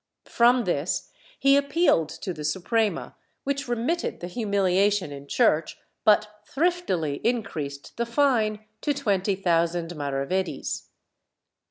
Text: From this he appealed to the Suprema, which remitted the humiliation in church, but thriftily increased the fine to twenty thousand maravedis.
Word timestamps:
From 0.25 0.63
this 0.63 1.11
he 1.37 1.55
appealed 1.55 2.09
to 2.09 2.33
the 2.33 2.43
Suprema, 2.43 3.15
which 3.43 3.67
remitted 3.67 4.19
the 4.19 4.25
humiliation 4.25 5.11
in 5.11 5.27
church, 5.27 5.77
but 6.03 6.41
thriftily 6.47 7.21
increased 7.23 7.95
the 7.97 8.07
fine 8.07 8.65
to 8.81 8.95
twenty 8.95 9.35
thousand 9.35 9.95
maravedis. 9.95 10.87